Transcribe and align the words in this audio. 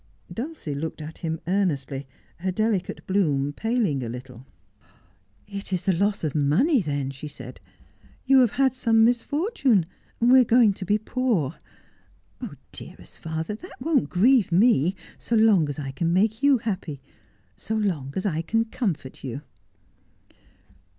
Dulcie 0.33 0.73
looked 0.73 0.99
at 0.99 1.19
him 1.19 1.39
earnestly, 1.45 2.07
her 2.37 2.51
delicate 2.51 3.05
bloom 3.05 3.53
paling 3.53 4.01
a 4.01 4.09
little.' 4.09 4.47
It 5.57 5.71
is 5.71 5.85
the 5.85 5.93
loss 5.93 6.23
of 6.23 6.33
money, 6.33 6.81
then,' 6.81 7.11
she 7.11 7.27
said.' 7.27 7.61
You 8.25 8.39
have 8.39 8.53
had 8.53 8.73
some 8.73 9.05
misfortune. 9.05 9.85
We 10.19 10.39
are 10.39 10.43
going 10.43 10.73
to 10.73 10.85
be 10.85 10.97
poor. 10.97 11.59
Oh, 12.41 12.55
dearest 12.71 13.19
father, 13.19 13.53
that 13.53 13.79
won't 13.79 14.09
grieve 14.09 14.51
me, 14.51 14.95
so 15.19 15.35
long 15.35 15.69
as 15.69 15.77
I 15.77 15.91
can 15.91 16.11
make 16.11 16.41
you 16.41 16.57
happy, 16.57 16.99
so 17.55 17.75
long 17.75 18.11
as 18.17 18.25
I 18.25 18.41
can 18.41 18.65
comfort 18.65 19.23
you.' 19.23 19.41